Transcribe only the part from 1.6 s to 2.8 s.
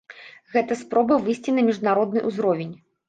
міжнародны ўзровень?